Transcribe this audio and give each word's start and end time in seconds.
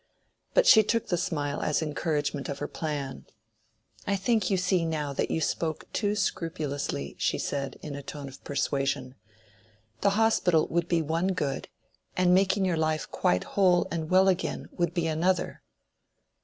But 0.55 0.65
she 0.65 0.81
took 0.81 1.09
the 1.09 1.15
smile 1.15 1.61
as 1.61 1.83
encouragement 1.83 2.49
of 2.49 2.57
her 2.57 2.67
plan. 2.67 3.27
"I 4.07 4.15
think 4.15 4.49
you 4.49 4.57
see 4.57 4.83
now 4.83 5.13
that 5.13 5.29
you 5.29 5.39
spoke 5.39 5.83
too 5.93 6.15
scrupulously," 6.15 7.13
she 7.19 7.37
said, 7.37 7.77
in 7.83 7.93
a 7.93 8.01
tone 8.01 8.27
of 8.27 8.43
persuasion. 8.43 9.13
"The 10.01 10.09
hospital 10.17 10.65
would 10.69 10.87
be 10.87 11.03
one 11.03 11.33
good; 11.33 11.67
and 12.17 12.33
making 12.33 12.65
your 12.65 12.77
life 12.77 13.11
quite 13.11 13.43
whole 13.43 13.87
and 13.91 14.09
well 14.09 14.27
again 14.27 14.69
would 14.71 14.95
be 14.95 15.05
another." 15.05 15.61